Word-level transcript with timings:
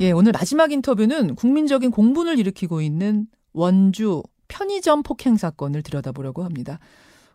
예, 0.00 0.12
오늘 0.12 0.32
마지막 0.32 0.70
인터뷰는 0.70 1.34
국민적인 1.34 1.90
공분을 1.90 2.38
일으키고 2.38 2.80
있는 2.80 3.26
원주 3.52 4.22
편의점 4.46 5.02
폭행 5.02 5.36
사건을 5.36 5.82
들여다보려고 5.82 6.44
합니다. 6.44 6.78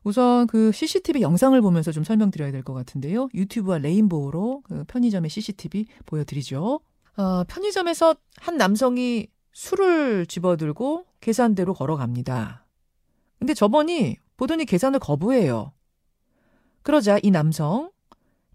우선 0.03 0.47
그 0.47 0.71
CCTV 0.71 1.21
영상을 1.21 1.59
보면서 1.61 1.91
좀 1.91 2.03
설명드려야 2.03 2.51
될 2.51 2.63
것 2.63 2.73
같은데요. 2.73 3.29
유튜브와 3.33 3.77
레인보우로 3.79 4.61
그 4.63 4.83
편의점의 4.87 5.29
CCTV 5.29 5.85
보여드리죠. 6.05 6.79
어, 7.17 7.43
편의점에서 7.47 8.15
한 8.37 8.57
남성이 8.57 9.27
술을 9.53 10.25
집어들고 10.25 11.05
계산대로 11.19 11.73
걸어갑니다. 11.73 12.65
근데 13.39 13.53
저번이 13.53 14.17
보더니 14.37 14.65
계산을 14.65 14.99
거부해요. 14.99 15.73
그러자 16.81 17.19
이 17.23 17.29
남성 17.31 17.91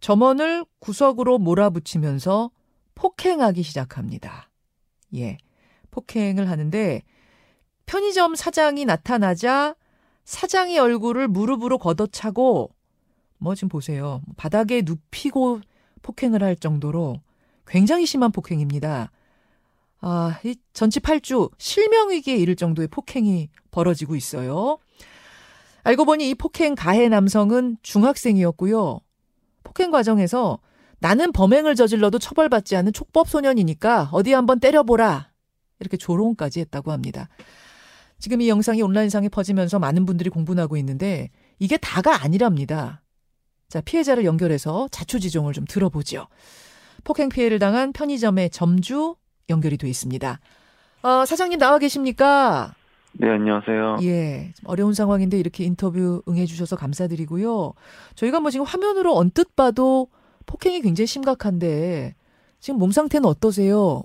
점원을 0.00 0.64
구석으로 0.80 1.38
몰아붙이면서 1.38 2.50
폭행하기 2.98 3.62
시작합니다. 3.62 4.50
예. 5.14 5.38
폭행을 5.92 6.50
하는데 6.50 7.02
편의점 7.86 8.34
사장이 8.34 8.84
나타나자 8.84 9.74
사장의 10.24 10.78
얼굴을 10.78 11.28
무릎으로 11.28 11.78
걷어차고 11.78 12.70
뭐 13.38 13.54
지금 13.54 13.68
보세요. 13.68 14.20
바닥에 14.36 14.82
눕히고 14.84 15.60
폭행을 16.02 16.42
할 16.42 16.56
정도로 16.56 17.20
굉장히 17.66 18.04
심한 18.04 18.32
폭행입니다. 18.32 19.10
아, 20.00 20.40
이 20.44 20.56
전치 20.72 21.00
8주 21.00 21.52
실명 21.56 22.10
위기에 22.10 22.36
이를 22.36 22.56
정도의 22.56 22.88
폭행이 22.88 23.48
벌어지고 23.70 24.16
있어요. 24.16 24.78
알고 25.84 26.04
보니 26.04 26.28
이 26.28 26.34
폭행 26.34 26.74
가해 26.74 27.08
남성은 27.08 27.78
중학생이었고요. 27.82 29.00
폭행 29.62 29.90
과정에서 29.90 30.58
나는 31.00 31.32
범행을 31.32 31.74
저질러도 31.74 32.18
처벌받지 32.18 32.76
않는 32.76 32.92
촉법 32.92 33.28
소년이니까 33.28 34.10
어디 34.12 34.32
한번 34.32 34.60
때려보라. 34.60 35.30
이렇게 35.80 35.96
조롱까지 35.96 36.60
했다고 36.60 36.90
합니다. 36.90 37.28
지금 38.18 38.40
이 38.40 38.48
영상이 38.48 38.82
온라인상에 38.82 39.28
퍼지면서 39.28 39.78
많은 39.78 40.04
분들이 40.04 40.28
공분하고 40.28 40.76
있는데 40.78 41.30
이게 41.60 41.76
다가 41.76 42.24
아니랍니다. 42.24 43.00
자, 43.68 43.80
피해자를 43.80 44.24
연결해서 44.24 44.88
자초지종을 44.90 45.52
좀 45.52 45.64
들어보죠. 45.68 46.26
폭행 47.04 47.28
피해를 47.28 47.58
당한 47.60 47.92
편의점의 47.92 48.50
점주 48.50 49.14
연결이 49.48 49.76
돼 49.76 49.88
있습니다. 49.88 50.40
어, 51.02 51.24
사장님 51.24 51.58
나와 51.58 51.78
계십니까? 51.78 52.74
네, 53.12 53.28
안녕하세요. 53.30 53.98
예. 54.02 54.52
어려운 54.64 54.94
상황인데 54.94 55.38
이렇게 55.38 55.64
인터뷰 55.64 56.22
응해주셔서 56.28 56.76
감사드리고요. 56.76 57.72
저희가 58.16 58.40
뭐 58.40 58.50
지금 58.50 58.66
화면으로 58.66 59.16
언뜻 59.16 59.54
봐도 59.54 60.08
폭행이 60.48 60.80
굉장히 60.80 61.06
심각한데 61.06 62.14
지금 62.58 62.80
몸 62.80 62.90
상태는 62.90 63.28
어떠세요? 63.28 64.02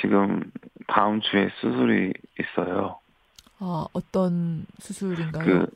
지금 0.00 0.52
다음 0.86 1.20
주에 1.20 1.48
수술이 1.60 2.12
있어요. 2.38 2.98
아, 3.58 3.86
어떤 3.92 4.66
수술인가요? 4.78 5.44
그 5.44 5.66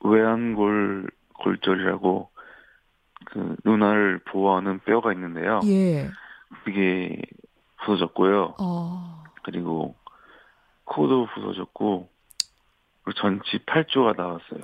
외환골 0.00 1.10
골절이라고 1.34 2.28
그 3.26 3.56
눈알 3.64 4.20
보호하는 4.26 4.80
뼈가 4.80 5.12
있는데요. 5.12 5.60
예. 5.66 6.08
그게 6.64 7.20
부서졌고요. 7.84 8.56
어, 8.58 9.24
그리고 9.42 9.94
코도 10.84 11.26
부서졌고 11.34 12.08
전치 13.16 13.58
8조가 13.64 14.16
나왔어요. 14.16 14.60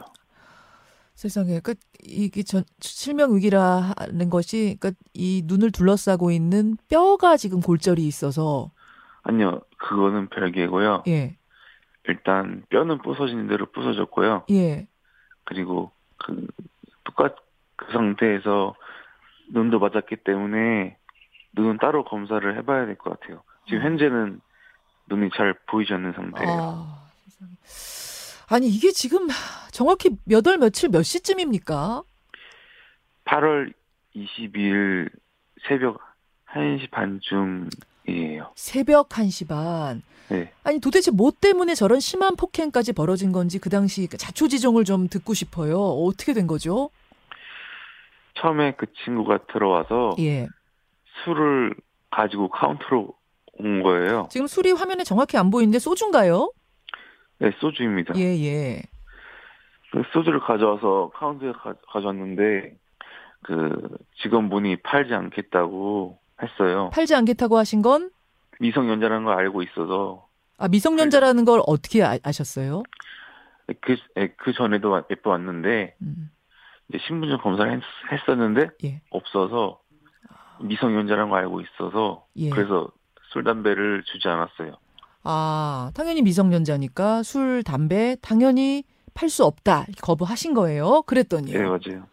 세상에. 1.14 1.60
그 1.60 1.74
이게 2.02 2.42
전 2.42 2.64
실명 2.80 3.34
위기라는 3.36 4.30
것이 4.30 4.76
그러니까 4.80 4.92
이 5.14 5.42
눈을 5.44 5.70
둘러싸고 5.70 6.30
있는 6.30 6.76
뼈가 6.88 7.36
지금 7.36 7.60
골절이 7.60 8.06
있어서 8.06 8.70
아니요, 9.22 9.60
그거는 9.78 10.28
별개고요. 10.28 11.04
예. 11.08 11.36
일단 12.06 12.64
뼈는 12.68 12.98
부서진 12.98 13.46
대로 13.48 13.66
부서졌고요. 13.72 14.44
예. 14.50 14.86
그리고 15.44 15.90
그 16.18 16.46
똑같 17.04 17.34
그 17.76 17.90
상태에서 17.92 18.74
눈도 19.50 19.78
맞았기 19.80 20.16
때문에 20.24 20.96
눈은 21.54 21.78
따로 21.78 22.04
검사를 22.04 22.56
해봐야 22.56 22.86
될 22.86 22.96
것 22.96 23.18
같아요. 23.18 23.42
지금 23.66 23.80
아. 23.80 23.84
현재는 23.84 24.40
눈이 25.08 25.30
잘 25.36 25.54
보이지 25.66 25.92
않는 25.94 26.12
상태예요. 26.12 26.60
아, 26.60 27.06
세상에. 27.24 27.50
아니 28.48 28.68
이게 28.68 28.90
지금 28.92 29.28
정확히 29.70 30.10
몇 30.24 30.46
월 30.46 30.58
며칠 30.58 30.88
몇 30.88 31.02
시쯤입니까? 31.02 32.02
8월 33.24 33.72
22일 34.14 35.10
새벽 35.66 35.98
1시 36.52 36.90
반쯤이에요. 36.90 38.52
새벽 38.54 39.08
1시 39.08 39.48
반. 39.48 40.02
네. 40.28 40.52
아니 40.62 40.78
도대체 40.78 41.10
뭐 41.10 41.32
때문에 41.38 41.74
저런 41.74 42.00
심한 42.00 42.36
폭행까지 42.36 42.92
벌어진 42.92 43.32
건지 43.32 43.58
그 43.58 43.70
당시 43.70 44.06
그 44.06 44.16
자초지종을 44.16 44.84
좀 44.84 45.08
듣고 45.08 45.34
싶어요. 45.34 45.78
어떻게 45.80 46.32
된 46.32 46.46
거죠? 46.46 46.90
처음에 48.40 48.74
그 48.76 48.86
친구가 49.04 49.46
들어와서 49.52 50.16
예. 50.18 50.46
술을 51.24 51.74
가지고 52.10 52.48
카운터로 52.50 53.14
온 53.58 53.82
거예요. 53.82 54.28
지금 54.30 54.46
술이 54.46 54.72
화면에 54.72 55.04
정확히 55.04 55.36
안 55.36 55.50
보이는데 55.50 55.78
소주인가요? 55.78 56.52
네, 57.38 57.50
소주입니다. 57.60 58.14
예, 58.16 58.22
예. 58.44 58.82
그 59.92 60.02
소주를 60.12 60.40
가져와서 60.40 61.10
카운터에 61.14 61.52
가, 61.52 61.74
가져왔는데 61.88 62.76
그 63.42 63.96
직원분이 64.22 64.76
팔지 64.76 65.14
않겠다고 65.14 66.18
했어요. 66.42 66.90
팔지 66.92 67.14
않겠다고 67.14 67.58
하신 67.58 67.82
건 67.82 68.10
미성년자라는 68.60 69.24
걸 69.24 69.36
알고 69.38 69.62
있어서 69.62 70.26
아, 70.58 70.68
미성년자라는 70.68 71.44
걸 71.44 71.60
어떻게 71.66 72.02
아, 72.02 72.16
아셨어요? 72.22 72.82
그, 73.80 73.96
예, 74.16 74.28
그 74.36 74.52
전에도 74.52 74.90
몇 74.90 75.22
번 75.22 75.32
왔는데 75.32 75.96
음. 76.02 76.30
이제 76.88 76.98
신분증 77.06 77.38
검사를 77.38 77.70
했, 77.72 77.80
했었는데 78.12 78.70
예. 78.84 79.00
없어서 79.10 79.80
미성년자라는 80.60 81.30
걸 81.30 81.40
알고 81.40 81.60
있어서 81.62 82.26
예. 82.36 82.50
그래서 82.50 82.90
술 83.30 83.42
담배를 83.44 84.02
주지 84.04 84.28
않았어요. 84.28 84.76
아, 85.24 85.90
당연히 85.94 86.22
미성년자니까 86.22 87.22
술, 87.22 87.62
담배 87.62 88.16
당연히 88.22 88.84
팔 89.14 89.28
수 89.28 89.44
없다. 89.44 89.86
거부하신 90.02 90.54
거예요. 90.54 91.02
그랬더니요. 91.02 91.56
네 91.56 91.64
맞아요. 91.64 92.06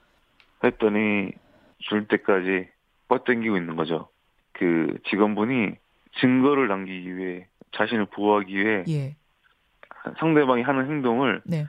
했더니 0.64 1.32
줄 1.80 2.08
때까지 2.08 2.68
뻗땡기고 3.08 3.58
있는 3.58 3.76
거죠. 3.76 4.08
그 4.54 4.98
직원분이 5.10 5.72
증거를 6.20 6.68
남기기 6.68 7.18
위해 7.18 7.48
자신을 7.76 8.06
보호하기 8.06 8.56
위해 8.56 8.84
예. 8.88 9.16
상대방이 10.20 10.62
하는 10.62 10.88
행동을 10.90 11.42
네. 11.46 11.66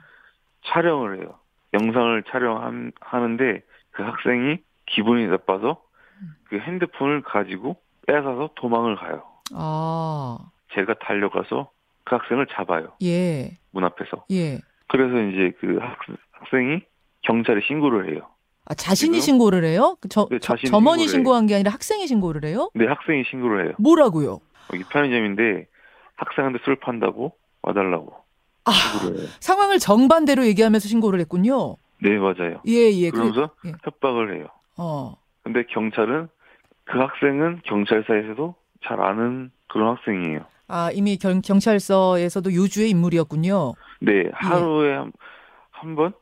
촬영을 0.65 1.19
해요. 1.19 1.39
영상을 1.73 2.23
촬영하는데 2.29 3.63
그 3.91 4.03
학생이 4.03 4.57
기분이 4.85 5.27
나빠서 5.27 5.81
그 6.45 6.59
핸드폰을 6.59 7.23
가지고 7.23 7.77
뺏어서 8.05 8.51
도망을 8.55 8.95
가요. 8.95 9.23
아, 9.53 10.37
제가 10.75 10.95
달려가서 10.95 11.71
그 12.03 12.15
학생을 12.15 12.47
잡아요. 12.47 12.93
예. 13.03 13.57
문 13.71 13.83
앞에서. 13.83 14.25
예. 14.31 14.59
그래서 14.87 15.21
이제 15.21 15.51
그 15.59 15.77
학, 15.79 15.97
학생이 16.31 16.81
경찰에 17.21 17.61
신고를 17.67 18.11
해요. 18.11 18.27
아, 18.65 18.73
자신이 18.73 19.19
지금? 19.19 19.37
신고를 19.37 19.65
해요? 19.65 19.97
그 19.99 20.07
저, 20.07 20.27
네, 20.29 20.39
저 20.39 20.53
자신이 20.53 20.69
점원이 20.69 21.07
신고한 21.07 21.47
게 21.47 21.55
아니라 21.55 21.71
학생이 21.71 22.07
신고를 22.07 22.45
해요? 22.45 22.69
네, 22.73 22.85
학생이 22.85 23.23
신고를 23.29 23.65
해요. 23.65 23.73
뭐라고요? 23.79 24.39
여기 24.73 24.83
편의점인데 24.85 25.67
학생한테 26.15 26.59
술 26.63 26.75
판다고 26.77 27.33
와달라고 27.61 28.15
아. 28.65 28.71
상황을 29.39 29.79
정반대로 29.79 30.45
얘기하면서 30.45 30.87
신고를 30.87 31.19
했군요. 31.21 31.75
네, 32.01 32.17
맞아요. 32.17 32.61
예, 32.67 32.91
예. 32.91 33.09
그, 33.09 33.17
그러면서 33.17 33.49
예. 33.65 33.73
협박을 33.83 34.37
해요. 34.37 34.47
어. 34.77 35.15
근데 35.43 35.63
경찰은 35.63 36.29
그 36.85 36.99
학생은 36.99 37.61
경찰서에서도 37.65 38.55
잘 38.85 39.01
아는 39.01 39.51
그런 39.67 39.95
학생이에요. 39.97 40.45
아, 40.67 40.89
이미 40.91 41.17
경, 41.17 41.41
경찰서에서도 41.41 42.53
요주의 42.53 42.89
인물이었군요. 42.89 43.73
네, 44.01 44.29
하루에 44.33 44.95
한, 44.95 45.11
한 45.71 45.95
번? 45.95 46.13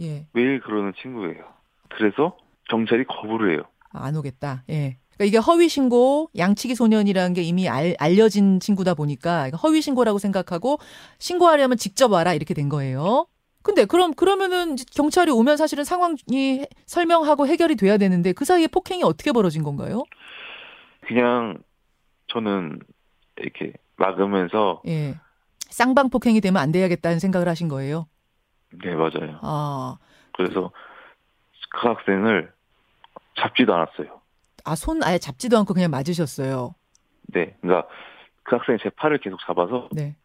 예. 0.00 0.26
매일 0.32 0.60
그러는 0.60 0.92
친구예요. 1.00 1.44
그래서 1.88 2.36
경찰이 2.68 3.04
거부를 3.04 3.54
해요. 3.54 3.62
아, 3.92 4.04
안 4.04 4.16
오겠다. 4.16 4.64
예. 4.70 4.98
그러니까 5.14 5.24
이게 5.24 5.38
허위 5.38 5.68
신고, 5.68 6.28
양치기 6.36 6.74
소년이라는 6.74 7.32
게 7.32 7.42
이미 7.42 7.68
알, 7.68 7.96
알려진 7.98 8.60
친구다 8.60 8.94
보니까 8.94 9.48
허위 9.62 9.80
신고라고 9.80 10.18
생각하고 10.18 10.78
신고하려면 11.18 11.78
직접 11.78 12.12
와라 12.12 12.34
이렇게 12.34 12.52
된 12.52 12.68
거예요. 12.68 13.26
근데 13.62 13.84
그럼 13.84 14.14
그러면은 14.14 14.76
경찰이 14.94 15.30
오면 15.32 15.56
사실은 15.56 15.82
상황이 15.82 16.66
설명하고 16.86 17.48
해결이 17.48 17.74
돼야 17.74 17.96
되는데 17.96 18.32
그 18.32 18.44
사이에 18.44 18.68
폭행이 18.68 19.02
어떻게 19.02 19.32
벌어진 19.32 19.64
건가요? 19.64 20.04
그냥 21.00 21.58
저는 22.28 22.78
이렇게 23.38 23.72
막으면서 23.96 24.82
예. 24.86 25.18
쌍방 25.68 26.10
폭행이 26.10 26.40
되면 26.40 26.60
안 26.62 26.72
돼야겠다는 26.72 27.18
생각을 27.18 27.48
하신 27.48 27.68
거예요. 27.68 28.06
네, 28.82 28.94
맞아요. 28.94 29.38
아, 29.42 29.96
그래서 30.34 30.70
그 31.70 31.88
학생을 31.88 32.52
잡지도 33.38 33.74
않았어요. 33.74 34.20
아, 34.64 34.74
손 34.74 35.02
아예 35.02 35.18
잡지도 35.18 35.58
않고 35.58 35.74
그냥 35.74 35.90
맞으셨어요. 35.90 36.74
네, 37.28 37.56
그러니까 37.60 37.88
그 38.44 38.56
학생이 38.56 38.78
제 38.82 38.90
팔을 38.90 39.18
계속 39.18 39.38
잡아서 39.46 39.88
네. 39.92 40.16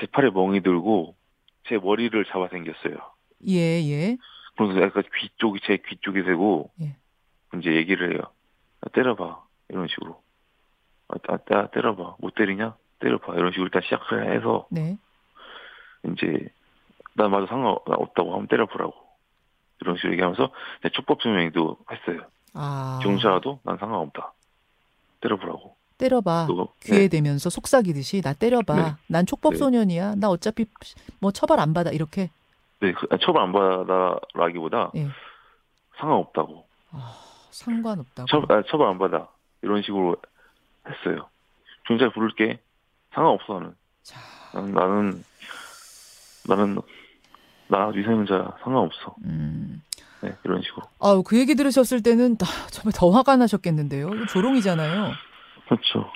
제 0.00 0.06
팔에 0.06 0.30
멍이 0.30 0.62
들고 0.62 1.14
제 1.68 1.76
머리를 1.78 2.24
잡아 2.26 2.48
당겼어요. 2.48 2.96
예, 3.48 3.58
예. 3.88 4.16
그래서 4.56 4.80
약간 4.80 5.02
귀 5.20 5.28
쪽이 5.36 5.60
제 5.66 5.76
귀 5.76 5.96
쪽이 6.00 6.22
되고 6.24 6.70
예. 6.80 6.96
이제 7.58 7.74
얘기를 7.74 8.12
해요. 8.12 8.20
아, 8.80 8.88
때려봐 8.90 9.42
이런 9.68 9.86
식으로. 9.88 10.22
아, 11.08 11.36
때려봐 11.68 12.16
못 12.18 12.34
때리냐? 12.34 12.76
때려봐 13.00 13.34
이런 13.34 13.52
식으로 13.52 13.66
일단 13.66 13.82
시작을 13.82 14.34
해서 14.36 14.66
네. 14.70 14.96
이제 16.04 16.48
난 17.14 17.30
맞아 17.30 17.46
상관없다고 17.46 18.34
하면 18.34 18.46
때려보라고 18.48 18.94
이런 19.80 19.96
식으로 19.96 20.12
얘기하면서 20.12 20.50
촉법 20.92 21.22
설명도 21.22 21.78
했어요. 21.90 22.26
아. 22.54 23.00
경찰도 23.02 23.60
난 23.64 23.76
상관없다. 23.78 24.32
때려보라고. 25.20 25.76
때려봐. 25.98 26.46
그거 26.48 26.72
귀에 26.82 27.00
네, 27.00 27.08
대면서 27.08 27.50
속삭이듯이 27.50 28.20
나 28.20 28.32
때려봐. 28.32 28.74
네. 28.74 28.82
난 29.08 29.26
촉법 29.26 29.52
네. 29.52 29.58
소년이야. 29.58 30.16
나 30.16 30.28
어차피 30.28 30.66
뭐 31.20 31.30
처벌 31.30 31.60
안 31.60 31.72
받아. 31.72 31.90
이렇게. 31.90 32.30
네, 32.80 32.92
그, 32.92 33.06
아, 33.10 33.16
처벌 33.18 33.42
안 33.42 33.52
받아라기보다 33.52 34.90
예. 34.96 35.08
상관없다고. 35.98 36.66
아, 36.90 37.14
상관없다고. 37.50 38.26
처, 38.26 38.44
아, 38.52 38.62
처벌 38.68 38.88
안 38.88 38.98
받아 38.98 39.28
이런 39.62 39.82
식으로 39.82 40.16
했어요. 40.86 41.28
경찰 41.86 42.10
부를게. 42.10 42.58
상관없어 43.14 43.54
나는. 43.54 43.74
자, 44.02 44.20
나는 44.52 44.74
나는 44.74 45.24
나는 46.46 46.78
나 47.68 47.86
미성년자 47.88 48.56
상관없어. 48.62 49.14
음. 49.24 49.82
네, 50.20 50.32
이런 50.44 50.62
식으로. 50.62 50.82
아우, 51.00 51.22
그 51.22 51.38
얘기 51.38 51.54
들으셨을 51.54 52.02
때는 52.02 52.36
아, 52.42 52.66
정말 52.70 52.92
더 52.94 53.10
화가 53.10 53.36
나셨겠는데요. 53.36 54.26
조롱이잖아요. 54.26 55.12
그렇죠. 55.68 56.10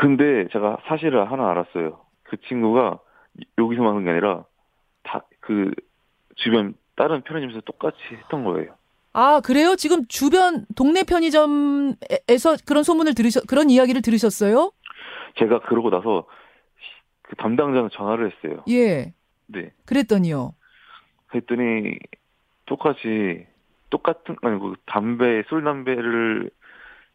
근데 0.00 0.46
제가 0.52 0.78
사실을 0.86 1.30
하나 1.30 1.50
알았어요. 1.50 2.00
그 2.24 2.36
친구가 2.46 2.98
여기서만 3.58 3.96
한 3.96 4.04
게 4.04 4.10
아니라 4.10 4.44
다 5.02 5.22
그 5.40 5.70
주변 6.36 6.74
다른 6.94 7.22
편의점에서 7.22 7.62
똑같이 7.62 7.96
했던 8.12 8.44
거예요. 8.44 8.72
아, 9.14 9.40
그래요? 9.40 9.76
지금 9.76 10.06
주변 10.08 10.66
동네 10.76 11.02
편의점에서 11.04 12.56
그런 12.66 12.82
소문을 12.84 13.14
들으셨, 13.14 13.46
그런 13.46 13.70
이야기를 13.70 14.02
들으셨어요? 14.02 14.70
제가 15.36 15.60
그러고 15.60 15.90
나서 15.90 16.26
그 17.22 17.36
담당자는 17.36 17.90
전화를 17.92 18.32
했어요. 18.32 18.64
예. 18.68 19.12
네. 19.46 19.72
그랬더니요. 19.86 20.54
그랬더니 21.28 21.98
똑같이 22.66 23.46
똑같은 23.90 24.36
아니 24.42 24.58
그 24.58 24.74
담배 24.86 25.42
술 25.48 25.64
담배를 25.64 26.50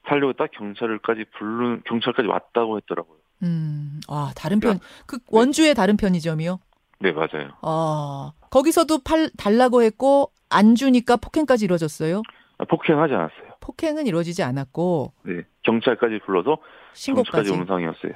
살려고 0.08 0.34
딱 0.34 0.52
경찰을까지 0.52 1.26
부른 1.38 1.82
경찰까지 1.86 2.28
왔다고 2.28 2.78
했더라고요. 2.78 3.18
음, 3.44 4.00
아, 4.08 4.32
다른 4.36 4.60
편, 4.60 4.80
그러니까 4.80 4.88
그 5.06 5.20
원주의 5.28 5.74
다른 5.76 5.98
편의점이요? 5.98 6.60
네 7.00 7.12
맞아요. 7.12 7.50
아, 7.62 8.32
거기서도 8.50 9.00
팔, 9.04 9.30
달라고 9.38 9.82
했고, 9.84 10.32
안 10.50 10.76
주니까 10.76 11.18
폭행까지 11.18 11.66
이루어졌어요? 11.66 12.22
아, 12.58 12.66
폭행하지 12.66 13.14
않았어요. 13.14 13.53
폭행은 13.68 14.08
이루어지지 14.08 14.44
않았고, 14.44 15.14
네 15.24 15.44
경찰까지 15.64 16.20
불러서 16.26 16.58
신고까지. 16.94 17.50
오는 17.52 17.66
상황이었어요. 17.66 18.12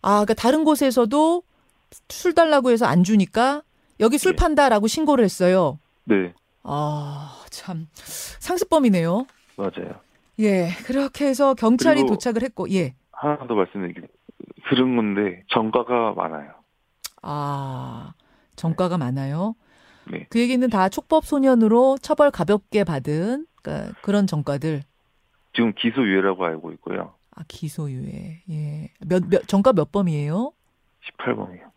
아, 0.00 0.10
그러니까 0.24 0.32
다른 0.34 0.64
곳에서도 0.64 1.42
술 2.08 2.34
달라고 2.34 2.70
해서 2.70 2.86
안 2.86 3.04
주니까, 3.04 3.62
여기 4.00 4.16
술 4.16 4.32
네. 4.32 4.36
판다라고 4.36 4.86
신고를 4.86 5.24
했어요. 5.24 5.78
네 6.04 6.32
아, 6.62 7.44
참. 7.50 7.86
상습범이네요. 7.92 9.26
맞아요. 9.56 10.00
예, 10.38 10.70
그렇게 10.86 11.26
해서 11.26 11.52
경찰이 11.54 12.06
도착을 12.06 12.42
했고, 12.42 12.70
예. 12.72 12.94
하나 13.12 13.36
더 13.46 13.54
말씀드릴게요. 13.54 14.06
들은 14.70 14.96
건데 14.96 15.42
전과가 15.52 16.12
많아요. 16.16 16.52
아, 17.22 18.12
전과가 18.56 18.96
많아요. 18.96 19.54
네. 20.10 20.26
그 20.30 20.38
얘기는 20.40 20.66
다 20.70 20.88
촉법 20.88 21.26
소년으로 21.26 21.98
처벌 22.00 22.30
가볍게 22.30 22.84
받은 22.84 23.46
그러니까 23.68 23.92
그런 24.02 24.26
전과들. 24.26 24.82
지금 25.54 25.72
기소유예라고 25.74 26.44
알고 26.44 26.72
있고요. 26.72 27.14
아, 27.34 27.42
기소유예. 27.48 28.42
예. 28.50 28.90
몇, 29.06 29.22
몇 29.28 29.46
전과 29.46 29.72
몇 29.72 29.92
범이에요? 29.92 30.52
18범이요. 31.18 31.70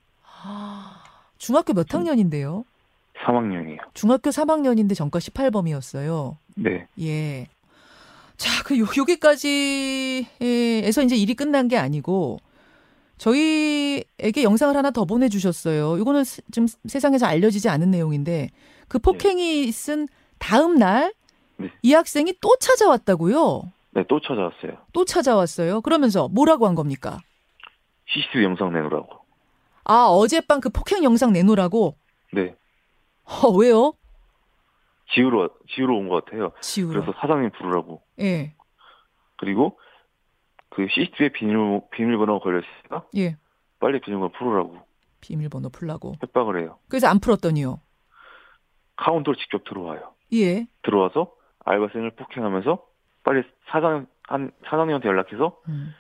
아, 0.43 1.03
중학교 1.38 1.73
몇 1.73 1.93
학년인데요? 1.93 2.65
3학년이요. 3.23 3.77
중학교 3.93 4.29
3학년인데 4.31 4.95
전과 4.95 5.19
18범이었어요. 5.19 6.38
네. 6.55 6.88
예. 7.01 7.47
자, 8.38 8.63
그 8.63 8.79
요, 8.79 8.85
여기까지에서 8.97 10.31
이제 11.03 11.15
일이 11.15 11.35
끝난 11.35 11.67
게 11.67 11.77
아니고 11.77 12.39
저희에게 13.19 14.41
영상을 14.43 14.75
하나 14.75 14.89
더 14.89 15.05
보내주셨어요. 15.05 15.97
이거는 15.97 16.23
세- 16.23 16.41
지금 16.51 16.67
세상에서 16.88 17.27
알려지지 17.27 17.69
않은 17.69 17.91
내용인데 17.91 18.49
그 18.88 18.97
폭행이 18.97 19.63
있은 19.65 20.07
다음 20.39 20.79
날 20.79 21.13
이 21.81 21.90
네. 21.90 21.96
학생이 21.96 22.34
또 22.42 22.56
찾아왔다고요. 22.60 23.63
네, 23.92 24.04
또 24.08 24.19
찾아왔어요. 24.22 24.78
또 24.94 25.06
찾아왔어요. 25.06 25.81
그러면서 25.81 26.28
뭐라고 26.30 26.68
한 26.68 26.75
겁니까? 26.75 27.19
CCTV 28.08 28.44
영상 28.44 28.72
내놓으라고. 28.74 29.19
아, 29.84 30.06
어젯밤 30.06 30.60
그 30.62 30.69
폭행 30.69 31.04
영상 31.04 31.34
내놓으라고? 31.34 31.96
네. 32.34 32.56
어, 33.25 33.50
왜요? 33.50 33.94
지우러, 35.13 35.50
지우러 35.75 35.96
온 35.96 36.08
것 36.08 36.24
같아요. 36.25 36.52
지우러. 36.62 37.02
그래서 37.02 37.18
사장님 37.19 37.52
부르라고. 37.52 38.02
예, 38.19 38.54
그리고 39.38 39.78
그 40.69 40.88
CCTV에 40.90 41.30
비밀, 41.34 41.81
비밀번호가 41.92 42.42
걸렸으니까 42.44 43.04
예. 43.18 43.36
빨리 43.80 44.00
비밀번호 44.00 44.30
풀으라고 44.31 44.78
비밀번호 45.19 45.69
풀라고. 45.69 46.16
협박을 46.22 46.62
해요. 46.62 46.78
그래서 46.88 47.08
안 47.08 47.19
풀었더니요. 47.19 47.80
카운터로 48.96 49.36
직접 49.38 49.63
들어와요. 49.66 50.13
예. 50.34 50.68
들어와서 50.84 51.31
알바생을 51.66 52.12
폭행하면서 52.12 52.84
빨리 53.24 53.44
사장, 53.69 54.08
한, 54.24 54.52
사장님한테 54.66 55.08
연락해서 55.08 55.58
음. 55.68 55.94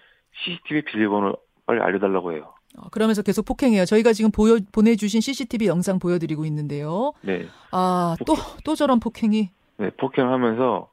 CCTV 0.43 0.83
비밀번호 0.85 1.37
빨리 1.65 1.81
알려달라고 1.81 2.33
해요. 2.33 2.53
어, 2.77 2.89
그러면서 2.89 3.21
계속 3.21 3.45
폭행해요. 3.45 3.85
저희가 3.85 4.13
지금 4.13 4.31
보여, 4.31 4.57
보내주신 4.71 5.21
CCTV 5.21 5.67
영상 5.67 5.99
보여드리고 5.99 6.45
있는데요. 6.45 7.13
네. 7.21 7.47
아, 7.71 8.15
또, 8.25 8.35
또 8.63 8.75
저런 8.75 8.99
폭행이 8.99 9.49
네, 9.77 9.89
폭행하면서 9.91 10.89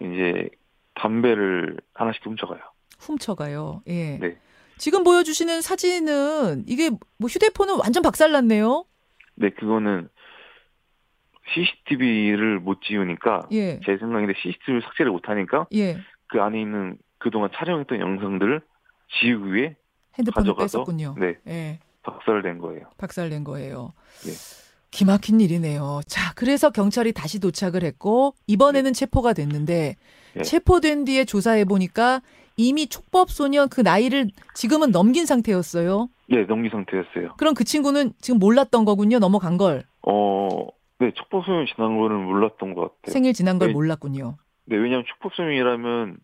이제 0.00 0.48
담배를 0.94 1.76
하나씩 1.94 2.24
훔쳐가요. 2.24 2.60
훔쳐가요. 3.00 3.82
예. 3.88 4.18
네. 4.18 4.38
지금 4.78 5.02
보여주시는 5.02 5.60
사진은 5.60 6.64
이게 6.66 6.90
뭐 7.18 7.28
휴대폰은 7.28 7.78
완전 7.80 8.02
박살났네요. 8.02 8.84
네, 9.34 9.50
그거는 9.50 10.08
CCTV를 11.54 12.60
못 12.60 12.80
지우니까 12.82 13.48
예. 13.52 13.80
제 13.84 13.96
생각인데 13.98 14.34
CCTV를 14.42 14.82
삭제를 14.82 15.12
못 15.12 15.28
하니까 15.28 15.66
예. 15.74 15.98
그 16.28 16.40
안에 16.40 16.60
있는 16.60 16.98
그동안 17.18 17.50
촬영했던 17.54 18.00
영상들을 18.00 18.60
지우기 19.20 19.52
위해 19.52 19.76
핸드폰을 20.18 20.52
가져가서 20.52 20.78
뺐었군요. 20.78 21.14
네, 21.18 21.36
예. 21.46 21.78
박살낸 22.02 22.58
거예요. 22.58 22.86
박살낸 22.96 23.44
거예요. 23.44 23.92
네. 24.24 24.32
기막힌 24.90 25.40
일이네요. 25.40 26.00
자, 26.06 26.32
그래서 26.34 26.70
경찰이 26.70 27.12
다시 27.12 27.38
도착을 27.40 27.82
했고 27.82 28.34
이번에는 28.46 28.92
체포가 28.92 29.34
됐는데 29.34 29.96
네. 30.34 30.42
체포된 30.42 31.04
뒤에 31.04 31.24
조사해 31.24 31.64
보니까 31.64 32.22
이미 32.56 32.86
촉법 32.86 33.30
소년 33.30 33.68
그 33.68 33.80
나이를 33.80 34.30
지금은 34.54 34.90
넘긴 34.90 35.26
상태였어요. 35.26 36.08
네, 36.28 36.44
넘기 36.44 36.70
상태였어요. 36.70 37.34
그럼 37.36 37.54
그 37.54 37.64
친구는 37.64 38.12
지금 38.20 38.38
몰랐던 38.38 38.84
거군요. 38.84 39.18
넘어간 39.18 39.56
걸. 39.56 39.84
어, 40.02 40.66
네, 40.98 41.12
촉법소년 41.12 41.66
지난 41.74 41.98
거는 41.98 42.24
몰랐던 42.24 42.74
것 42.74 42.80
같아요. 42.82 43.12
생일 43.12 43.32
지난 43.32 43.58
걸 43.58 43.68
네. 43.68 43.74
몰랐군요. 43.74 44.36
네, 44.66 44.76
왜냐하면 44.76 45.04
촉법소년이라면 45.06 46.18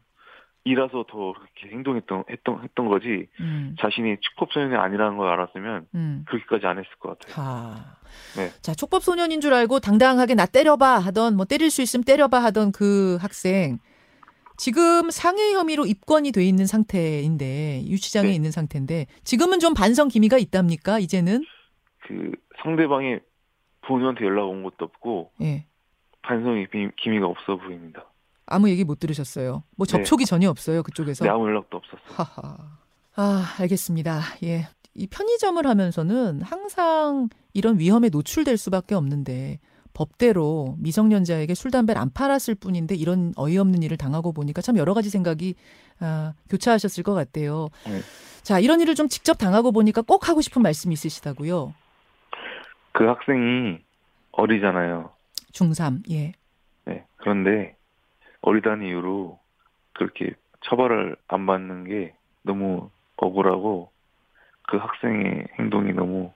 이라서 0.65 1.05
더 1.09 1.35
그렇게 1.35 1.69
행동했던 1.75 2.25
했던 2.31 2.63
했던 2.65 2.89
거지 2.89 3.29
음. 3.39 3.77
자신이 3.79 4.17
촉법 4.21 4.51
소년이 4.53 4.75
아니라는 4.75 5.19
걸 5.19 5.29
알았으면 5.29 5.87
음. 5.95 6.25
그렇게까지 6.27 6.67
안 6.67 6.79
했을 6.79 6.91
것 6.99 7.19
같아요. 7.19 7.45
하. 7.45 7.97
네. 8.37 8.49
자, 8.63 8.75
촉법 8.75 9.03
소년인 9.03 9.43
줄 9.43 9.53
알고 9.53 9.81
당당하게 9.81 10.35
나 10.35 10.47
때려봐 10.47 10.99
하던 11.01 11.37
뭐 11.37 11.45
때릴 11.45 11.71
수 11.71 11.83
있으면 11.83 12.03
때려봐 12.05 12.43
하던 12.45 12.73
그 12.73 13.19
학생 13.21 13.79
지금 14.57 15.11
상해 15.11 15.53
혐의로 15.53 15.85
입건이 15.85 16.33
돼 16.33 16.45
있는 16.45 16.67
상태인데 16.67 17.83
유치장에 17.87 18.29
네. 18.29 18.35
있는 18.35 18.51
상태인데 18.51 19.07
지금은 19.23 19.59
좀 19.61 19.75
반성 19.75 20.09
기미가 20.09 20.39
있답니까? 20.39 20.99
이제는 20.99 21.45
그 22.07 22.33
상대방의 22.63 23.21
부모님한테 23.87 24.25
연락 24.25 24.47
온 24.49 24.63
것도 24.63 24.85
없고 24.87 25.31
예. 25.43 25.67
반성의 26.23 26.69
기- 26.71 26.91
기미가 26.97 27.27
없어 27.27 27.57
보입니다. 27.57 28.05
아무 28.47 28.69
얘기 28.69 28.85
못 28.85 28.99
들으셨어요. 28.99 29.63
뭐 29.77 29.87
네. 29.87 29.91
접촉이 29.93 30.25
전혀 30.27 30.51
없어요 30.51 30.83
그쪽에서. 30.83 31.25
네, 31.25 31.31
아무 31.31 31.47
연락도 31.49 31.77
없었어요. 31.79 32.01
하하. 32.09 32.57
아, 33.17 33.55
알겠습니다. 33.61 34.21
예. 34.43 34.69
이 34.95 35.07
편의점을 35.07 35.65
하면서는 35.67 36.43
항상 36.43 37.29
이런 37.53 37.79
위험에 37.79 38.09
노출될 38.11 38.57
수밖에 38.57 38.95
없는데 38.95 39.59
법대로 39.93 40.77
미성년자에게 40.79 41.55
술 41.55 41.71
담배를 41.71 42.01
안 42.01 42.11
팔았을 42.13 42.55
뿐인데 42.57 42.95
이런 42.97 43.33
어이없는 43.37 43.83
일을 43.83 43.97
당하고 43.97 44.33
보니까 44.33 44.61
참 44.61 44.77
여러 44.77 44.93
가지 44.95 45.09
생각이 45.11 45.55
아, 46.01 46.35
교차하셨을 46.51 47.03
것 47.05 47.15
같아요. 47.15 47.69
네. 47.87 48.01
자 48.43 48.59
이런 48.61 48.81
일을 48.81 48.95
좀 48.95 49.09
직접 49.09 49.39
당하고 49.39 49.73
보니까 49.73 50.03
꼭 50.03 50.29
하고 50.29 50.41
싶은 50.43 50.63
말씀이 50.63 50.93
있으시다고요. 50.93 51.73
그 52.95 53.05
학생이 53.05 53.81
어리잖아요. 54.33 55.11
중3 55.53 56.09
예. 56.11 56.33
네. 56.87 57.05
그런데 57.17 57.77
어리다는 58.41 58.87
이유로 58.87 59.39
그렇게 59.95 60.33
처벌을 60.65 61.17
안 61.29 61.45
받는 61.47 61.85
게 61.85 62.15
너무 62.43 62.91
억울하고 63.17 63.91
그 64.63 64.77
학생의 64.77 65.49
행동이 65.59 65.93
너무 65.93 66.33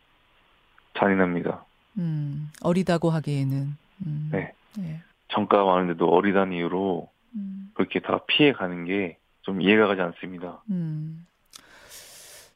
잔인합니다. 0.98 1.64
음, 1.98 2.50
어리다고 2.62 3.10
하기에는 3.10 3.76
음, 4.06 4.28
네. 4.32 4.52
예. 4.80 5.00
정가가 5.28 5.64
많은데도 5.64 6.08
어리다는 6.08 6.54
이유로 6.56 7.08
음, 7.36 7.70
그렇게 7.74 8.00
다 8.00 8.20
피해 8.26 8.52
가는 8.52 8.84
게 8.84 9.16
좀 9.42 9.62
이해가 9.62 9.86
가지 9.86 10.02
않습니다. 10.02 10.60
음. 10.68 11.17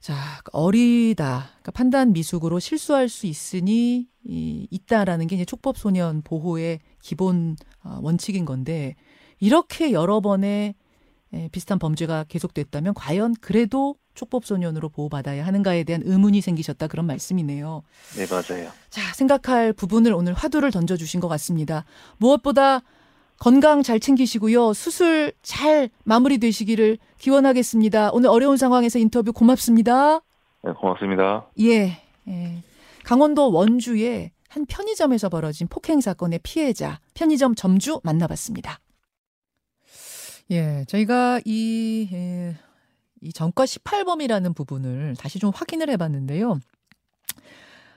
자, 0.02 0.16
어리다. 0.50 1.50
그러니까 1.50 1.70
판단 1.70 2.12
미숙으로 2.12 2.58
실수할 2.58 3.08
수 3.08 3.26
있으니 3.26 4.08
이, 4.24 4.66
있다라는 4.68 5.28
게 5.28 5.36
이제 5.36 5.44
촉법 5.44 5.78
소년 5.78 6.22
보호의 6.22 6.80
기본 7.00 7.56
어, 7.84 8.00
원칙인 8.02 8.44
건데 8.44 8.96
이렇게 9.38 9.92
여러 9.92 10.20
번의 10.20 10.74
에, 11.34 11.48
비슷한 11.52 11.78
범죄가 11.78 12.24
계속됐다면 12.24 12.94
과연 12.94 13.36
그래도 13.40 13.94
촉법 14.14 14.44
소년으로 14.44 14.88
보호받아야 14.88 15.46
하는가에 15.46 15.84
대한 15.84 16.02
의문이 16.04 16.40
생기셨다 16.40 16.88
그런 16.88 17.06
말씀이네요. 17.06 17.84
네, 18.16 18.26
맞아요. 18.26 18.72
자, 18.90 19.14
생각할 19.14 19.72
부분을 19.72 20.12
오늘 20.14 20.34
화두를 20.34 20.72
던져 20.72 20.96
주신 20.96 21.20
것 21.20 21.28
같습니다. 21.28 21.84
무엇보다 22.18 22.82
건강 23.42 23.82
잘 23.82 23.98
챙기시고요. 23.98 24.72
수술 24.72 25.32
잘 25.42 25.90
마무리되시기를 26.04 26.96
기원하겠습니다. 27.18 28.12
오늘 28.12 28.30
어려운 28.30 28.56
상황에서 28.56 29.00
인터뷰 29.00 29.32
고맙습니다. 29.32 30.20
네, 30.62 30.72
고맙습니다. 30.80 31.48
예, 31.58 32.00
예. 32.28 32.62
강원도 33.02 33.50
원주의 33.50 34.30
한 34.48 34.64
편의점에서 34.64 35.28
벌어진 35.28 35.66
폭행 35.66 36.00
사건의 36.00 36.38
피해자, 36.44 37.00
편의점 37.14 37.56
점주 37.56 38.00
만나봤습니다. 38.04 38.78
예, 40.52 40.84
저희가 40.86 41.40
이, 41.44 42.08
예, 42.12 42.54
이 43.22 43.32
전과 43.32 43.64
18범이라는 43.64 44.54
부분을 44.54 45.16
다시 45.18 45.40
좀 45.40 45.50
확인을 45.52 45.90
해봤는데요. 45.90 46.60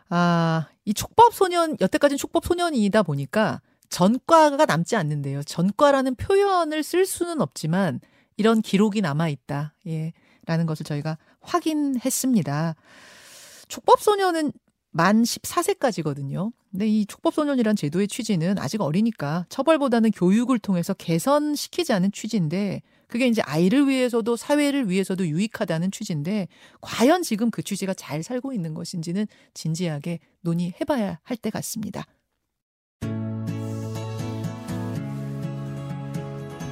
아, 0.10 0.68
이 0.86 0.94
촉법 0.96 1.36
소년, 1.36 1.78
여태까지는 1.80 2.18
촉법 2.18 2.46
소년이다 2.46 3.04
보니까 3.04 3.62
전과가 3.96 4.66
남지 4.66 4.98
않는데요. 4.98 5.42
전과라는 5.44 6.16
표현을 6.16 6.84
쓸 6.84 7.06
수는 7.06 7.40
없지만 7.40 8.02
이런 8.36 8.62
기록이 8.62 9.00
남아 9.00 9.30
있다. 9.30 9.74
예. 9.88 10.12
라는 10.46 10.66
것을 10.66 10.84
저희가 10.84 11.18
확인했습니다. 11.40 12.76
촉법소년은 13.70 14.52
만 14.92 15.24
14세까지거든요. 15.24 16.52
근데 16.72 16.90
이 16.90 17.06
촉법소년이란 17.06 17.78
제도의 17.78 18.10
취지는 18.10 18.60
아직 18.60 18.82
어리니까 18.82 19.46
처벌보다는 19.48 20.12
교육을 20.12 20.60
통해서 20.60 20.94
개선시키자는 20.94 22.12
취지인데 22.12 22.82
그게 23.08 23.28
이제 23.28 23.42
아이를 23.44 23.88
위해서도 23.88 24.36
사회를 24.36 24.90
위해서도 24.90 25.26
유익하다는 25.26 25.92
취지인데 25.92 26.50
과연 26.82 27.22
지금 27.22 27.50
그 27.50 27.64
취지가 27.64 27.94
잘 27.94 28.24
살고 28.24 28.52
있는 28.52 28.74
것인지는 28.74 29.26
진지하게 29.54 30.20
논의해봐야 30.42 31.20
할 31.24 31.38
때 31.38 31.50
같습니다. 31.50 32.06